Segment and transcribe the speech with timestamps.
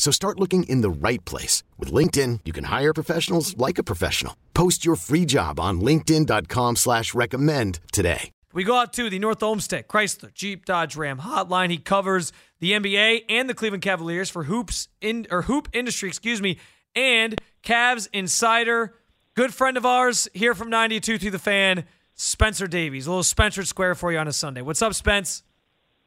[0.00, 1.62] So start looking in the right place.
[1.78, 4.34] With LinkedIn, you can hire professionals like a professional.
[4.54, 8.30] Post your free job on linkedin.com slash recommend today.
[8.54, 11.68] We go out to the North Olmsted Chrysler Jeep Dodge Ram hotline.
[11.68, 16.40] He covers the NBA and the Cleveland Cavaliers for Hoops in or Hoop Industry, excuse
[16.40, 16.58] me,
[16.96, 18.94] and Cavs Insider.
[19.34, 23.06] Good friend of ours here from 92 to the fan, Spencer Davies.
[23.06, 24.62] A little Spencer Square for you on a Sunday.
[24.62, 25.42] What's up, Spence?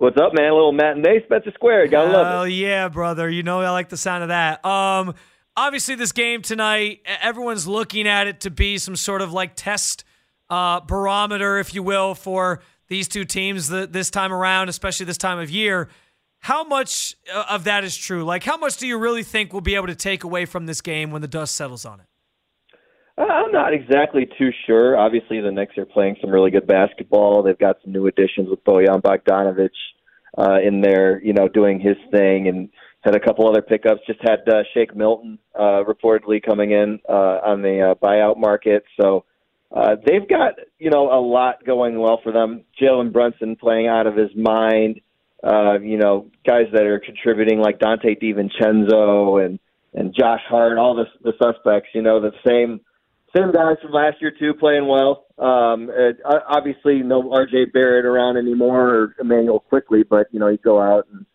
[0.04, 0.52] What's up, man?
[0.52, 1.88] A little matinee, Spencer Square.
[1.88, 2.52] Gotta love it.
[2.52, 3.30] Yeah, brother.
[3.30, 4.66] You know I like the sound of that.
[4.66, 5.16] Um,
[5.56, 10.04] obviously this game tonight, everyone's looking at it to be some sort of like test
[10.50, 12.59] uh, barometer, if you will, for
[12.90, 15.88] these two teams this time around, especially this time of year.
[16.40, 18.26] How much uh, of that is true?
[18.26, 20.81] Like, how much do you really think we'll be able to take away from this
[20.81, 22.08] game when the dust settles on it?
[23.18, 24.98] Uh, I'm not exactly too sure.
[24.98, 27.42] Obviously, the Knicks are playing some really good basketball.
[27.42, 29.70] They've got some new additions with Bojan Bogdanovic
[30.38, 32.70] uh, in there, you know, doing his thing, and
[33.02, 34.02] had a couple other pickups.
[34.08, 38.84] Just had uh, Shake Milton uh, reportedly coming in uh, on the uh, buyout market.
[39.00, 39.25] So
[39.72, 42.64] uh, they've got, you know, a lot going well for them.
[42.81, 45.02] Jalen Brunson playing out of his mind.
[45.44, 49.59] Uh, you know, guys that are contributing like Donte DiVincenzo and
[49.94, 51.90] and Josh Hart, all the the suspects.
[51.94, 52.79] You know, the same
[53.35, 55.22] same guys from last year too, playing well.
[55.38, 57.66] Um, it, obviously, no R.J.
[57.74, 61.26] Barrett around anymore or Immanuel Quickley, but you know you go out and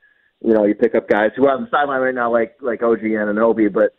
[0.40, 2.82] you know you pick up guys who are on the sideline right now, like like
[2.82, 3.94] OG Anunoby, but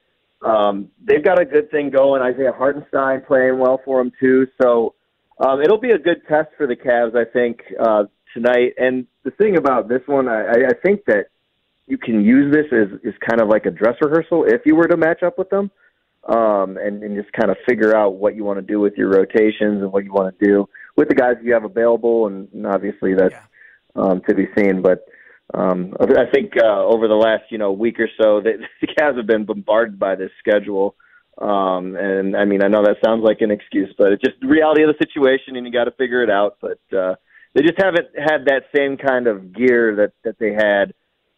[0.48, 2.22] um, they've got a good thing going.
[2.22, 4.96] Isaiah Hartenstein playing well for them too, so
[5.40, 8.74] um, it'll be a good test for the Cavs, I think, uh, tonight.
[8.78, 11.28] And the thing about this one, I, I think that
[11.88, 14.88] you can use this as is kind of like a dress rehearsal if you were
[14.88, 15.72] to match up with them
[16.30, 19.10] um, and, and just kind of figure out what you want to do with your
[19.10, 22.28] rotations and what you want to do with the guys you have available.
[22.28, 24.02] And, and obviously that's yeah.
[24.02, 24.84] um, to be seen.
[24.84, 25.06] But
[25.54, 29.18] um, I think uh, over the last you know week or so, the, the Cavs
[29.18, 30.96] have been bombarded by this schedule.
[31.40, 34.48] Um, and I mean, I know that sounds like an excuse, but it's just the
[34.48, 36.58] reality of the situation, and you got to figure it out.
[36.62, 37.16] But uh,
[37.56, 40.94] they just haven't had that same kind of gear that that they had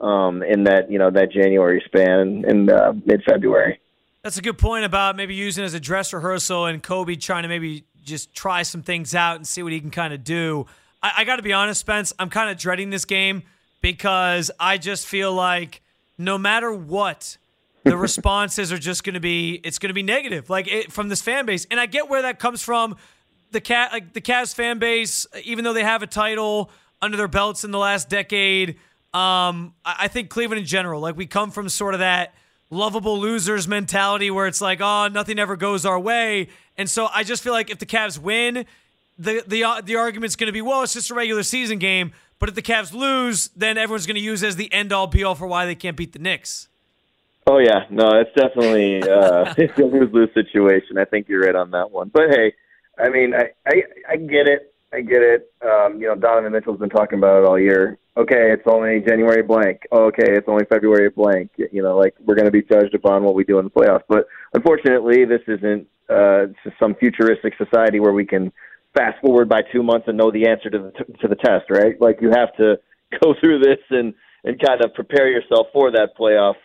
[0.06, 3.80] um, in that you know that January span in uh, mid February.
[4.24, 7.50] That's a good point about maybe using as a dress rehearsal and Kobe trying to
[7.50, 10.68] maybe just try some things out and see what he can kind of do.
[11.02, 13.42] I, I got to be honest, Spence, I'm kind of dreading this game
[13.82, 15.82] because I just feel like
[16.20, 17.38] no matter what,
[17.84, 21.10] the responses are just going to be it's going to be negative, like it, from
[21.10, 22.98] this fan base, and I get where that comes from.
[23.52, 26.70] The cat, like the Cavs fan base, even though they have a title
[27.02, 28.76] under their belts in the last decade,
[29.14, 32.36] um, I, I think Cleveland in general, like we come from sort of that
[32.72, 36.48] lovable losers mentality where it's like, oh, nothing ever goes our way.
[36.78, 38.66] And so I just feel like if the Cavs win,
[39.20, 42.14] the the uh, the argument's going to be, well, it's just a regular season game.
[42.40, 45.24] But if the Cavs lose, then everyone's going to use as the end all be
[45.24, 46.70] all for why they can't beat the Knicks.
[47.46, 50.98] Oh yeah, no, it's definitely uh, it's a lose lose situation.
[50.98, 52.10] I think you're right on that one.
[52.10, 52.54] But hey,
[52.98, 54.71] I mean, I I, I get it.
[54.94, 55.52] I get it.
[55.62, 59.44] Um, you know, Donovan Mitchell's been talking about it all year okay, it's only January
[59.44, 59.82] blank.
[59.92, 61.52] Okay, it's only February blank.
[61.58, 64.04] You know, like we're going to be judged upon what we do in the playoffs.
[64.08, 66.48] But unfortunately, this isn't uh,
[66.80, 68.52] some futuristic society where we can
[68.96, 71.70] fast forward by two months and know the answer to the t- to the test,
[71.70, 72.00] right?
[72.00, 72.80] Like you have to
[73.24, 74.14] go through this and
[74.44, 76.56] and kind of prepare yourself for that playoff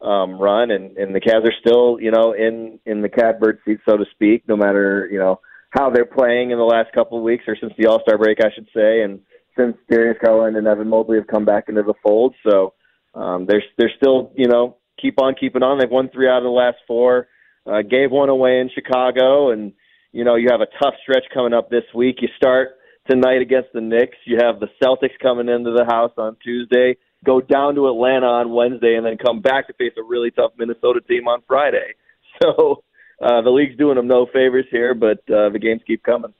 [0.00, 0.70] um, run.
[0.70, 4.04] And and the Cavs are still, you know, in in the catbird seat, so to
[4.12, 4.48] speak.
[4.48, 5.40] No matter you know
[5.78, 8.38] how they're playing in the last couple of weeks or since the All Star break,
[8.40, 9.20] I should say, and
[9.56, 12.34] since Darius Garland and Evan Mobley have come back into the fold.
[12.48, 12.74] So
[13.14, 15.78] um, they're they're still you know keep on keeping on.
[15.78, 17.28] They've won three out of the last four.
[17.64, 19.72] Uh, gave one away in Chicago, and
[20.10, 22.16] you know you have a tough stretch coming up this week.
[22.22, 22.70] You start
[23.08, 24.16] tonight against the Knicks.
[24.24, 26.96] You have the Celtics coming into the house on Tuesday.
[27.24, 30.52] go down to Atlanta on Wednesday, and then come back to face a really tough
[30.58, 31.94] Minnesota team on Friday.
[32.40, 32.84] So
[33.20, 36.32] uh, the league's doing them no favors here, but uh, the games keep coming.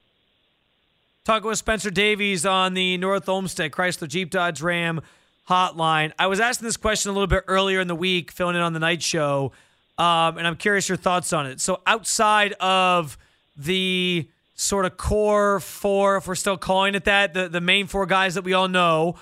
[1.24, 5.00] Talking with Spencer Davies on the North Olmsted Chrysler Jeep Dodge Ram
[5.48, 6.12] hotline.
[6.18, 8.72] I was asking this question a little bit earlier in the week, filling in on
[8.72, 9.52] the night show,
[9.98, 11.60] um, and I'm curious your thoughts on it.
[11.60, 13.18] So outside of
[13.56, 18.06] the sort of core four, if we're still calling it that, the, the main four
[18.06, 19.16] guys that we all know,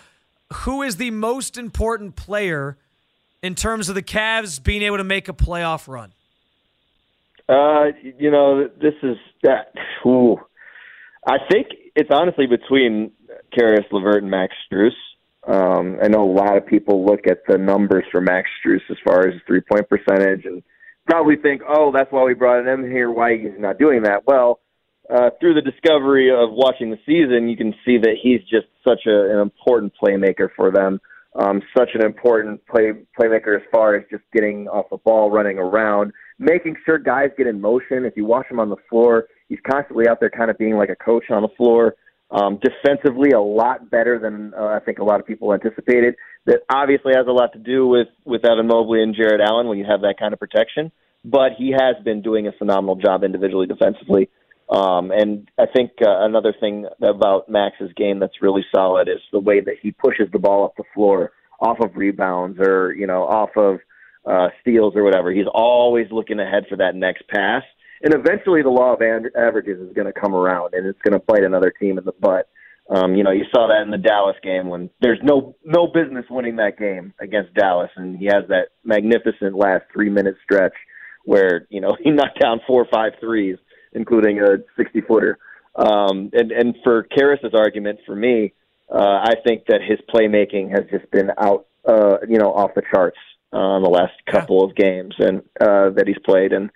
[0.52, 2.76] who is the most important player
[3.42, 6.12] in terms of the Cavs being able to make a playoff run?
[7.48, 7.86] Uh,
[8.18, 9.72] you know, this is that.
[10.04, 10.36] Ooh,
[11.26, 13.12] I think it's honestly between
[13.56, 14.90] Caris LeVert and Max Strus.
[15.46, 18.96] Um, I know a lot of people look at the numbers for Max Strus as
[19.04, 20.62] far as three point percentage and
[21.06, 23.10] probably think, oh, that's why we brought him here.
[23.10, 24.26] Why he's not doing that?
[24.26, 24.60] Well,
[25.08, 29.06] uh, through the discovery of watching the season, you can see that he's just such
[29.06, 31.00] a, an important playmaker for them.
[31.38, 35.58] Um, such an important play playmaker as far as just getting off the ball, running
[35.58, 38.04] around, making sure guys get in motion.
[38.04, 40.90] If you watch him on the floor, he's constantly out there, kind of being like
[40.90, 41.96] a coach on the floor.
[42.30, 46.16] Um, defensively, a lot better than uh, I think a lot of people anticipated.
[46.46, 49.78] That obviously has a lot to do with with Evan Mobley and Jarrett Allen when
[49.78, 50.90] you have that kind of protection.
[51.24, 54.28] But he has been doing a phenomenal job individually defensively.
[54.68, 59.38] Um, and I think uh, another thing about Max's game that's really solid is the
[59.38, 63.22] way that he pushes the ball up the floor off of rebounds or you know
[63.22, 63.78] off of
[64.26, 65.32] uh, steals or whatever.
[65.32, 67.62] He's always looking ahead for that next pass,
[68.02, 71.24] and eventually the law of averages is going to come around, and it's going to
[71.26, 72.48] bite another team in the butt.
[72.88, 76.24] Um, you know, you saw that in the Dallas game when there's no no business
[76.30, 80.74] winning that game against Dallas, and he has that magnificent last three minute stretch
[81.24, 83.58] where you know he knocked down four or five threes
[83.96, 85.38] including a 60 footer.
[85.74, 88.52] Um, and, and for Caris's argument, for me,
[88.92, 92.82] uh, I think that his playmaking has just been out, uh, you know, off the
[92.92, 93.18] charts
[93.52, 96.70] uh, the last couple of games and uh, that he's played, and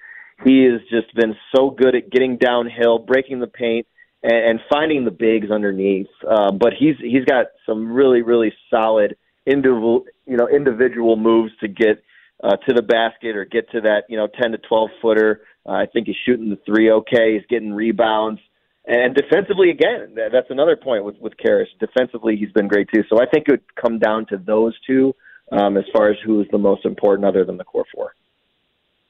[0.44, 3.86] he has just been so good at getting downhill, breaking the paint,
[4.22, 6.08] and, and finding the bigs underneath.
[6.28, 11.68] Uh, but he's he's got some really really solid individual you know individual moves to
[11.68, 12.02] get
[12.42, 15.42] uh, to the basket or get to that you know 10 to 12 footer.
[15.66, 17.34] Uh, I think he's shooting the three okay.
[17.34, 18.40] He's getting rebounds.
[18.86, 21.68] And defensively, again, that's another point with with Caris.
[21.78, 23.04] Defensively, he's been great too.
[23.08, 25.14] So I think it would come down to those two
[25.50, 28.14] um, as far as who is the most important, other than the core four.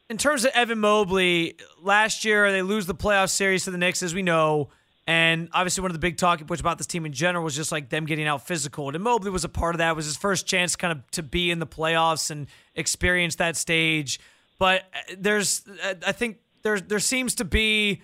[0.08, 4.02] In terms of Evan Mobley, last year they lose the playoff series to the Knicks,
[4.02, 4.70] as we know.
[5.06, 7.72] And obviously, one of the big talking points about this team in general was just
[7.72, 8.88] like them getting out physical.
[8.88, 9.90] And Mobley was a part of that.
[9.90, 13.56] It was his first chance, kind of, to be in the playoffs and experience that
[13.56, 14.20] stage.
[14.58, 18.02] But uh, there's, uh, I think there there seems to be,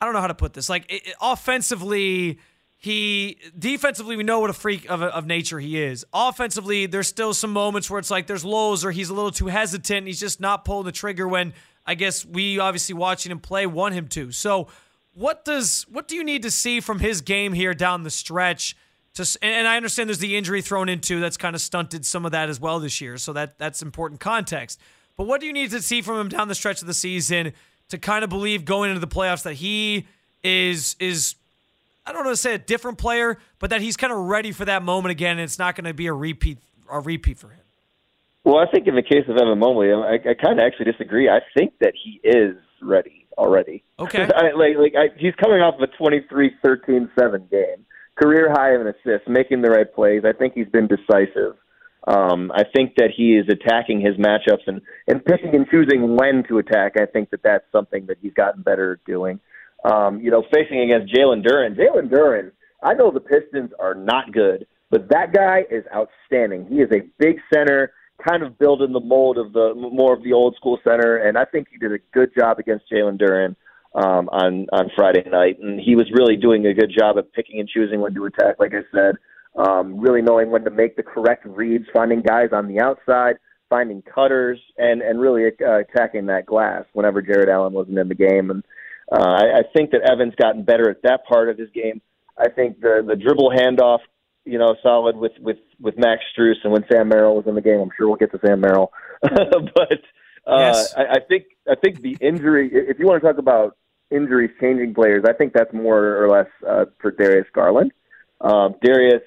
[0.00, 0.68] I don't know how to put this.
[0.68, 2.38] Like it, offensively,
[2.80, 6.06] he defensively we know what a freak of, of nature he is.
[6.14, 9.48] Offensively, there's still some moments where it's like there's lows or he's a little too
[9.48, 10.06] hesitant.
[10.06, 11.54] He's just not pulling the trigger when
[11.84, 14.30] I guess we obviously watching him play want him to.
[14.30, 14.68] So
[15.12, 18.76] what does what do you need to see from his game here down the stretch?
[19.14, 22.30] To, and I understand there's the injury thrown into that's kind of stunted some of
[22.30, 24.78] that as well this year, so that that's important context.
[25.16, 27.52] But what do you need to see from him down the stretch of the season
[27.88, 30.06] to kind of believe going into the playoffs that he
[30.44, 31.34] is is
[32.08, 34.64] I don't want to say a different player, but that he's kind of ready for
[34.64, 36.58] that moment again, and it's not going to be a repeat
[36.90, 37.60] a repeat for him.
[38.44, 41.28] Well, I think in the case of Evan Mobley, I, I kind of actually disagree.
[41.28, 43.84] I think that he is ready already.
[43.98, 44.22] Okay.
[44.34, 49.28] I, like like I, he's coming off of a 23-13-7 game, career high in assists,
[49.28, 50.22] making the right plays.
[50.24, 51.56] I think he's been decisive.
[52.06, 56.42] Um, I think that he is attacking his matchups and and picking and choosing when
[56.48, 56.94] to attack.
[56.98, 59.40] I think that that's something that he's gotten better at doing.
[59.84, 61.76] Um, you know, facing against Jalen Duren.
[61.76, 62.50] Jalen Duren.
[62.82, 66.66] I know the Pistons are not good, but that guy is outstanding.
[66.68, 67.92] He is a big center
[68.26, 71.44] kind of building the mold of the more of the old school center, and I
[71.44, 73.54] think he did a good job against Jalen Duren
[73.94, 77.60] um, on on Friday night, and he was really doing a good job of picking
[77.60, 78.56] and choosing when to attack.
[78.58, 79.16] Like I said,
[79.56, 83.36] um, really knowing when to make the correct reads, finding guys on the outside,
[83.68, 88.14] finding cutters, and and really uh, attacking that glass whenever Jarrett Allen wasn't in the
[88.14, 88.50] game.
[88.50, 88.64] And
[89.10, 92.00] uh, I, I think that Evans gotten better at that part of his game.
[92.36, 94.00] I think the the dribble handoff
[94.48, 97.60] you know, solid with with with Max Strus and when Sam Merrill was in the
[97.60, 97.80] game.
[97.80, 100.00] I'm sure we'll get to Sam Merrill, but
[100.46, 100.94] uh, yes.
[100.96, 102.70] I, I think I think the injury.
[102.72, 103.76] If you want to talk about
[104.10, 107.92] injuries changing players, I think that's more or less uh, for Darius Garland.
[108.40, 109.22] Um, Darius,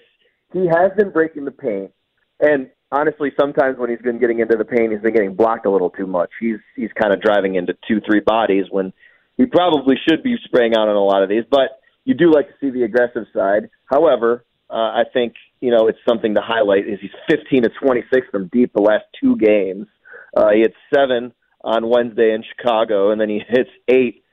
[0.54, 1.92] he has been breaking the paint,
[2.40, 5.70] and honestly, sometimes when he's been getting into the paint, he's been getting blocked a
[5.70, 6.32] little too much.
[6.40, 8.92] He's he's kind of driving into two, three bodies when
[9.38, 11.44] he probably should be spraying out on a lot of these.
[11.50, 13.70] But you do like to see the aggressive side.
[13.86, 18.28] However, uh, I think you know, it's something to highlight is he's 15 to 26
[18.32, 19.88] from deep the last two games.
[20.36, 21.32] Uh, he hit seven
[21.64, 24.24] on Wednesday in Chicago, and then he hits eight,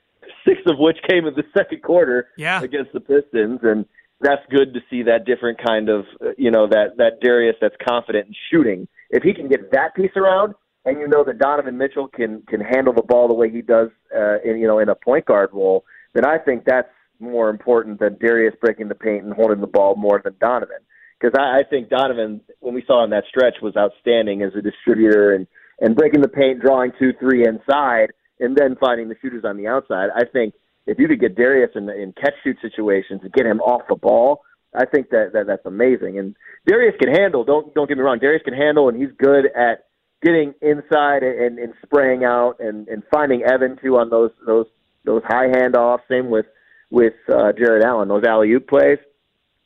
[0.47, 2.62] six of which came in the second quarter yeah.
[2.62, 3.85] against the Pistons, and
[4.21, 7.76] that's good to see that different kind of, uh, you know, that that Darius that's
[7.87, 8.88] confident in shooting.
[9.11, 10.55] If he can get that piece around,
[10.88, 13.90] and you know that Donovan Mitchell can can handle the ball the way he does,
[14.16, 16.88] uh, in you know, in a point guard role, then I think that's
[17.21, 20.78] more important than Darius breaking the paint and holding the ball more than Donovan.
[21.21, 24.62] Because I, I think Donovan, when we saw in that stretch, was outstanding as a
[24.62, 25.47] distributor and
[25.80, 28.09] and breaking the paint, drawing two, three inside,
[28.40, 30.09] and then finding the shooters on the outside.
[30.16, 30.54] I think
[30.87, 33.95] if you could get Darius in, in catch shoot situations and get him off the
[33.95, 34.40] ball,
[34.75, 36.18] I think that, that that's amazing.
[36.18, 36.35] And
[36.66, 37.45] Darius can handle.
[37.45, 38.18] Don't don't get me wrong.
[38.18, 39.88] Darius can handle, and he's good at
[40.22, 44.66] getting inside and, and spraying out and, and finding Evan too on those those
[45.04, 46.00] those high handoffs.
[46.08, 46.46] Same with
[46.90, 48.98] with uh, Jarrett Allen, those alley oop plays.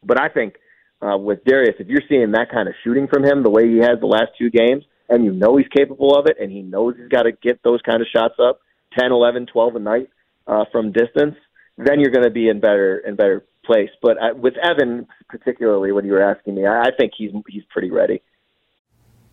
[0.04, 0.54] But I think
[1.00, 3.78] uh, with Darius, if you're seeing that kind of shooting from him, the way he
[3.78, 6.94] has the last two games, and you know he's capable of it, and he knows
[6.96, 8.60] he's got to get those kind of shots up,
[8.98, 10.10] 10, 11, 12 a night
[10.46, 11.36] uh, from distance,
[11.78, 13.90] then you're going to be in better in better place.
[14.00, 17.64] But I, with Evan, particularly when you were asking me, I, I think he's he's
[17.70, 18.22] pretty ready.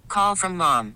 [0.07, 0.95] Call from mom.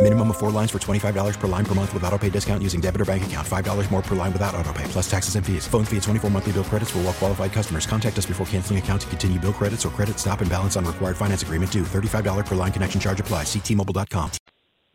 [0.00, 2.80] Minimum of four lines for $25 per line per month with auto pay discount using
[2.80, 3.46] debit or bank account.
[3.46, 5.66] $5 more per line without auto pay, plus taxes and fees.
[5.66, 7.84] Phone fee at 24 monthly bill credits for all well qualified customers.
[7.84, 10.84] Contact us before canceling account to continue bill credits or credit stop and balance on
[10.84, 11.82] required finance agreement due.
[11.82, 13.42] $35 per line connection charge apply.
[13.42, 14.30] Ctmobile.com.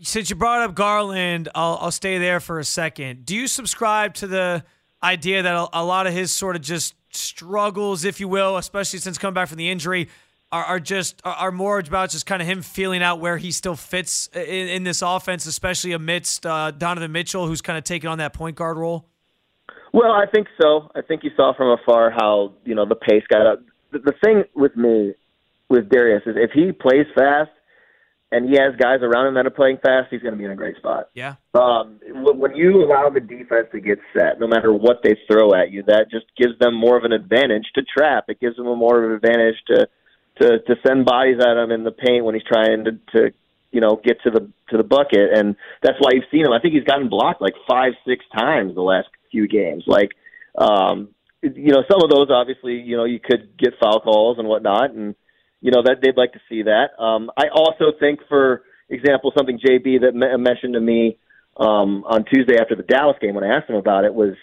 [0.02, 3.26] Since you brought up Garland, I'll, I'll stay there for a second.
[3.26, 4.64] Do you subscribe to the
[5.04, 9.00] idea that a, a lot of his sort of just struggles, if you will, especially
[9.00, 10.08] since coming back from the injury,
[10.54, 13.76] are, are just are more about just kind of him feeling out where he still
[13.76, 18.20] fits in, in this offense, especially amidst uh, Donovan Mitchell, who's kind of taking on
[18.20, 19.06] that point guard role.
[19.92, 20.92] Well, I think so.
[20.96, 23.64] I think you saw from afar how you know the pace got up.
[23.92, 25.14] The, the thing with me
[25.70, 27.50] with Darius is if he plays fast
[28.32, 30.52] and he has guys around him that are playing fast, he's going to be in
[30.52, 31.10] a great spot.
[31.16, 31.36] Yeah.
[31.56, 35.72] Um, when you allow the defense to get set, no matter what they throw at
[35.72, 38.26] you, that just gives them more of an advantage to trap.
[38.28, 39.88] It gives them a more of an advantage to
[40.42, 43.34] to to send bodies at him in the paint when he's trying to to
[43.72, 46.54] you know get to the to the bucket, and that's why you've seen him.
[46.54, 49.84] I think he's gotten blocked like five six times the last few games.
[49.88, 50.12] Like,
[50.58, 51.10] um,
[51.42, 54.92] you know, some of those obviously you know you could get foul calls and whatnot,
[54.92, 55.16] and
[55.62, 57.02] you know that they'd like to see that.
[57.02, 61.18] Um, I also think, for example, something JB that me- mentioned to me
[61.58, 64.36] um, on Tuesday after the Dallas game when I asked him about it was,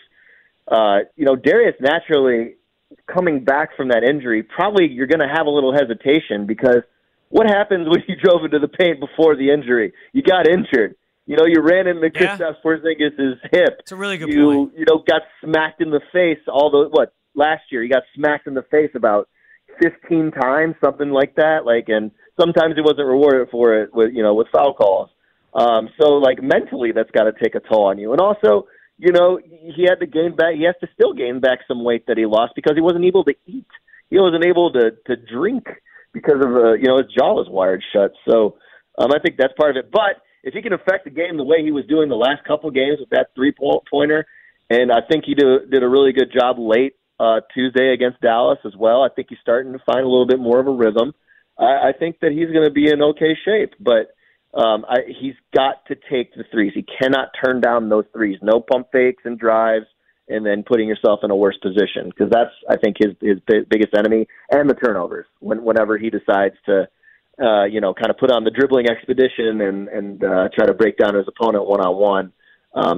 [0.68, 2.54] uh, you know, Darius naturally
[3.12, 6.82] coming back from that injury, probably you're going to have a little hesitation because
[7.28, 9.92] what happens when you drove into the paint before the injury?
[10.12, 10.96] You got injured.
[11.26, 12.36] You know, you ran into Yeah.
[12.36, 13.76] Kristaps Porzingis' hip.
[13.80, 14.72] It's a really good you, point.
[14.76, 16.40] You know, got smacked in the face.
[16.48, 17.82] All the what last year?
[17.84, 19.28] You got smacked in the face about
[19.80, 21.64] fifteen times, something like that.
[21.64, 25.10] Like, and sometimes he wasn't rewarded for it with you know with foul calls.
[25.54, 28.10] Um, so like mentally, that's got to take a toll on you.
[28.10, 28.66] And also,
[29.00, 30.54] you know, he had to gain back.
[30.54, 33.24] He has to still gain back some weight that he lost because he wasn't able
[33.24, 33.66] to eat.
[34.10, 35.64] He wasn't able to to drink
[36.12, 38.12] because of uh, you know his jaw was wired shut.
[38.28, 38.58] So
[38.98, 39.90] um, I think that's part of it.
[39.90, 42.70] But if he can affect the game the way he was doing the last couple
[42.70, 44.26] games with that three point pointer,
[44.68, 48.58] and I think he did did a really good job late uh, Tuesday against Dallas
[48.66, 49.02] as well.
[49.02, 51.14] I think he's starting to find a little bit more of a rhythm.
[51.58, 54.12] I, I think that he's going to be in okay shape, but
[54.54, 56.72] um, I, he's got to take the threes.
[56.74, 58.38] He cannot turn down those threes.
[58.42, 59.86] No pump fakes and drives,
[60.28, 63.66] and then putting yourself in a worse position because that's I think his his bi-
[63.68, 65.26] biggest enemy and the turnovers.
[65.40, 66.88] When whenever he decides to
[67.40, 70.74] uh, you know, kind of put on the dribbling expedition and and uh, try to
[70.74, 72.32] break down his opponent one on one,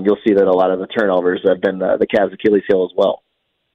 [0.05, 2.85] you'll see that a lot of the turnovers have been uh, the Cavs' Achilles heel
[2.85, 3.23] as well.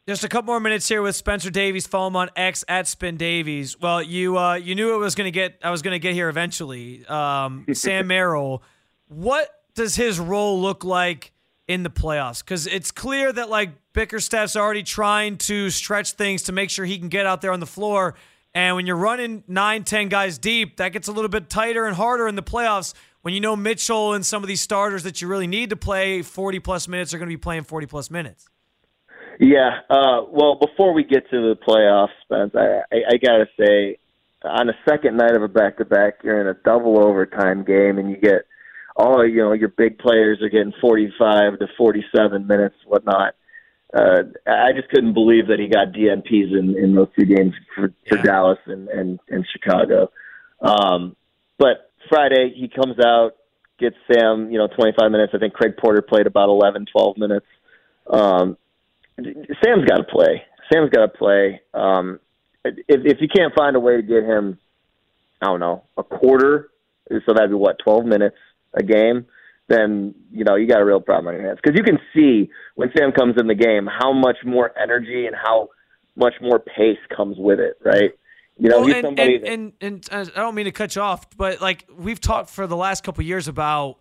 [0.07, 1.85] Just a couple more minutes here with Spencer Davies.
[1.85, 3.77] Follow him on X at Spin Davies.
[3.77, 5.59] Well, you uh, you knew it was going to get.
[5.61, 7.05] I was going to get here eventually.
[7.07, 8.63] Um, Sam Merrill,
[9.09, 11.33] what does his role look like
[11.67, 12.39] in the playoffs?
[12.39, 16.97] Because it's clear that like Bickerstaff's already trying to stretch things to make sure he
[16.97, 18.15] can get out there on the floor.
[18.55, 21.97] And when you're running nine, ten guys deep, that gets a little bit tighter and
[21.97, 22.93] harder in the playoffs.
[23.23, 26.21] When you know Mitchell and some of these starters that you really need to play
[26.21, 28.47] 40 plus minutes are going to be playing 40 plus minutes.
[29.39, 29.81] Yeah.
[29.89, 33.97] Uh, well, before we get to the playoffs, Spence, I, I, I got to say,
[34.43, 37.97] on the second night of a back to back, you're in a double overtime game,
[37.97, 38.45] and you get
[38.95, 43.35] all you know your big players are getting 45 to 47 minutes, whatnot.
[43.93, 47.93] Uh, I just couldn't believe that he got DNPs in, in those two games for,
[48.07, 48.23] for yeah.
[48.23, 50.11] Dallas and, and, and Chicago.
[50.61, 51.15] Um,
[51.57, 53.37] but Friday he comes out,
[53.79, 55.33] gets Sam, you know, 25 minutes.
[55.33, 57.45] I think Craig Porter played about 11, 12 minutes.
[58.09, 58.57] Um,
[59.17, 60.43] Sam's got to play.
[60.71, 61.61] Sam's got to play.
[61.73, 62.19] Um,
[62.63, 64.57] if, if you can't find a way to get him,
[65.41, 66.69] I don't know, a quarter,
[67.09, 68.37] so that'd be what, 12 minutes
[68.73, 69.25] a game,
[69.67, 72.49] then you know you got a real problem on your hands because you can see
[72.75, 75.69] when Sam comes in the game how much more energy and how
[76.15, 78.11] much more pace comes with it, right?
[78.57, 80.95] You know, well, he's somebody and, that, and, and, and I don't mean to cut
[80.95, 83.97] you off, but like we've talked for the last couple years about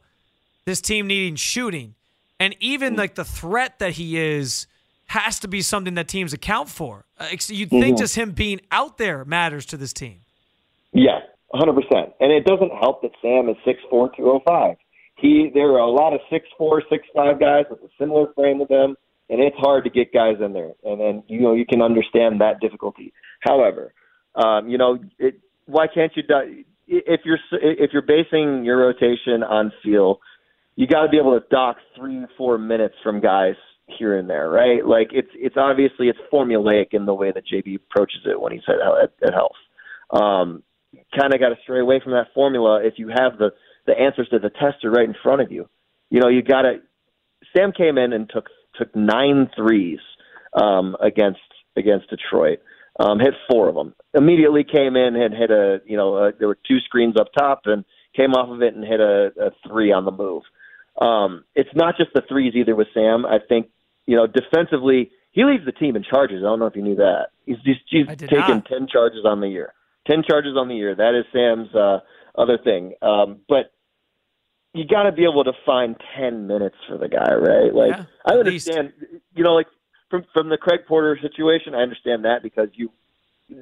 [0.65, 1.95] this team needing shooting,
[2.39, 3.01] and even mm-hmm.
[3.01, 4.67] like the threat that he is
[5.07, 7.07] has to be something that teams account for.
[7.19, 7.97] Uh, you'd think mm-hmm.
[7.97, 10.21] just him being out there matters to this team.
[10.93, 11.21] Yeah,
[11.55, 11.77] 100%.
[12.21, 14.77] And it doesn't help that Sam is 6'4", 205.
[15.19, 16.81] He, there are a lot of 6'4",
[17.17, 18.97] 6'5 guys with a similar frame to them,
[19.31, 20.73] and it's hard to get guys in there.
[20.85, 23.13] And then, you know, you can understand that difficulty.
[23.41, 23.93] However,
[24.35, 26.23] um, you know, it, why can't you
[26.87, 30.21] if you're if you're basing your rotation on feel,
[30.77, 34.49] you got to be able to dock three, four minutes from guys here and there,
[34.49, 34.85] right?
[34.85, 38.63] Like it's it's obviously it's formulaic in the way that JB approaches it when he's
[38.69, 39.53] at at, at health.
[40.11, 40.63] Um,
[41.19, 43.51] kind of got to stray away from that formula if you have the
[43.87, 45.69] the answers to the tester right in front of you.
[46.11, 46.81] You know, you got to.
[47.57, 50.01] Sam came in and took took nine threes
[50.53, 51.41] um, against
[51.77, 52.59] against Detroit.
[52.99, 53.95] Um, hit four of them.
[54.15, 57.63] Immediately came in and hit a you know a, there were two screens up top
[57.67, 57.85] and
[58.17, 60.43] came off of it and hit a, a three on the move.
[61.01, 63.27] Um, it's not just the threes either with Sam.
[63.27, 63.69] I think
[64.07, 66.39] you know defensively he leads the team in charges.
[66.39, 67.29] I don't know if you knew that.
[67.45, 68.67] He's he's, he's taken not.
[68.67, 69.75] ten charges on the year.
[70.07, 70.95] Ten charges on the year.
[70.95, 72.01] That is Sam's uh,
[72.41, 72.95] other thing.
[73.03, 73.73] Um, but
[74.73, 77.75] you got to be able to find ten minutes for the guy, right?
[77.75, 79.23] Like yeah, I understand, least.
[79.35, 79.67] you know, like
[80.11, 82.91] from from the Craig Porter situation, I understand that because you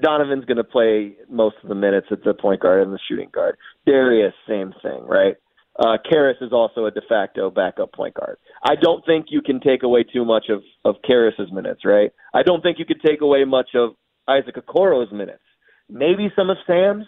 [0.01, 3.29] Donovan's going to play most of the minutes at the point guard and the shooting
[3.33, 3.57] guard.
[3.87, 5.37] Darius, same thing, right?
[5.79, 8.39] Uh, Caris is also a de facto backup point guard.
[8.63, 12.11] I don't think you can take away too much of of Caris's minutes, right?
[12.33, 13.95] I don't think you could take away much of
[14.29, 15.43] Isaac Okoro's minutes
[15.89, 17.07] maybe some of Sam's.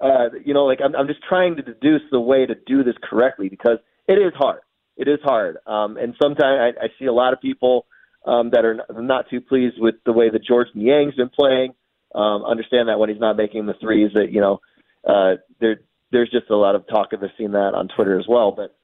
[0.00, 2.94] Uh, you know, like I'm, I'm just trying to deduce the way to do this
[3.02, 4.60] correctly because it is hard.
[4.96, 7.86] It is hard, um, and sometimes I, I see a lot of people
[8.26, 11.72] um, that are not too pleased with the way that Georges Niang's been playing.
[12.14, 14.60] Um, understand that when he's not making the threes, that you know,
[15.08, 15.80] uh, there
[16.12, 17.22] there's just a lot of talk of.
[17.22, 18.76] I've seen that on Twitter as well, but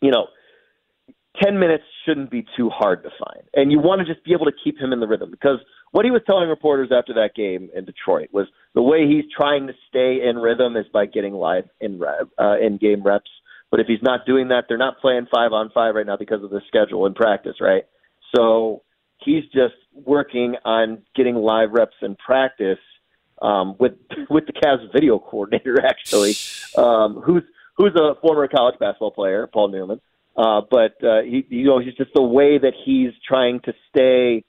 [0.00, 0.26] you know,
[1.42, 3.48] 10 minutes shouldn't be too hard to find.
[3.54, 5.58] And you want to just be able to keep him in the rhythm because
[5.92, 9.66] what he was telling reporters after that game in Detroit was the way he's trying
[9.66, 12.00] to stay in rhythm is by getting live in
[12.38, 13.30] uh, in game reps.
[13.70, 16.44] But if he's not doing that, they're not playing five on five right now because
[16.44, 17.84] of the schedule and practice, right?
[18.36, 18.82] So
[19.18, 22.78] he's just working on getting live reps in practice
[23.42, 23.92] um, with
[24.30, 26.34] with the Cavs video coordinator, actually,
[26.76, 27.42] um, who's
[27.76, 30.00] who's a former college basketball player, Paul Newman.
[30.34, 34.44] Uh, but uh, he, you know, he's just the way that he's trying to stay,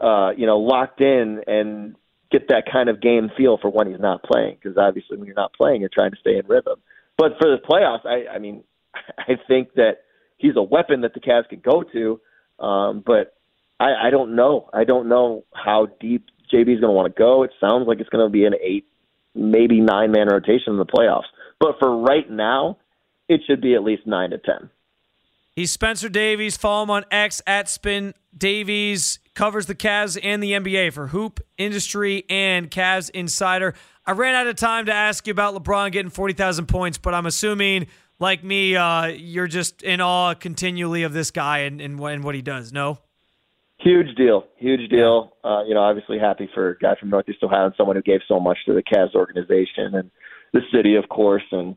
[0.00, 1.94] uh, you know, locked in and
[2.32, 4.56] get that kind of game feel for when he's not playing.
[4.60, 6.80] Because obviously, when you're not playing, you're trying to stay in rhythm.
[7.16, 8.64] But for the playoffs, I, I mean,
[9.18, 9.98] I think that
[10.36, 12.20] he's a weapon that the Cavs can go to.
[12.64, 13.36] Um, but
[13.78, 14.68] I, I don't know.
[14.72, 17.42] I don't know how deep JB is going to want to go.
[17.42, 18.86] It sounds like it's going to be an eight,
[19.34, 21.24] maybe nine man rotation in the playoffs.
[21.60, 22.78] But for right now,
[23.28, 24.70] it should be at least nine to ten.
[25.54, 26.56] He's Spencer Davies.
[26.56, 29.20] Follow him on X at Spin Davies.
[29.34, 33.74] Covers the Cavs and the NBA for Hoop Industry and Cavs Insider.
[34.04, 37.24] I ran out of time to ask you about LeBron getting 40,000 points, but I'm
[37.24, 37.86] assuming,
[38.18, 42.34] like me, uh, you're just in awe continually of this guy and, and, and what
[42.34, 42.98] he does, no?
[43.80, 44.44] Huge deal.
[44.56, 45.36] Huge deal.
[45.42, 48.20] Uh, you know, obviously happy for a guy from Northeast Ohio and someone who gave
[48.28, 49.94] so much to the Cavs organization.
[49.94, 50.10] And
[50.52, 51.76] the city, of course, and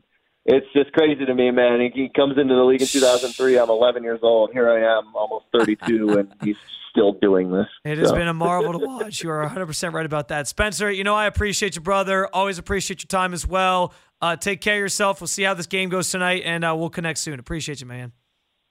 [0.50, 1.80] it's just crazy to me, man.
[1.94, 3.58] He, comes into the league in 2003.
[3.58, 4.50] I'm 11 years old.
[4.52, 6.56] Here I am, almost 32, and he's
[6.90, 7.66] still doing this.
[7.84, 9.22] It has been a marvel to watch.
[9.22, 10.48] You are 100% right about that.
[10.48, 12.26] Spencer, you know, I appreciate you, brother.
[12.32, 13.92] Always appreciate your time as well.
[14.22, 15.20] Uh, take care of yourself.
[15.20, 17.38] We'll see how this game goes tonight, and uh, we'll connect soon.
[17.38, 18.12] Appreciate you, man.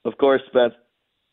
[0.04, 0.74] Of course, Spence.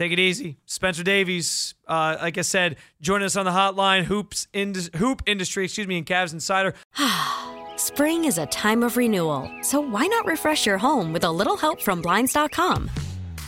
[0.00, 0.56] Take it easy.
[0.66, 4.48] Spencer Davies, uh, like I said, join us on the hotline, Hoops
[4.96, 6.74] Hoop Industry, excuse me, and Cavs Insider.
[7.76, 11.56] Spring is a time of renewal, so why not refresh your home with a little
[11.56, 12.90] help from Blinds.com?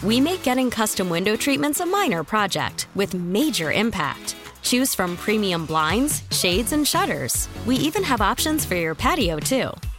[0.04, 4.36] We make getting custom window treatments a minor project with major impact.
[4.62, 7.48] Choose from premium blinds, shades, and shutters.
[7.66, 9.70] We even have options for your patio, too.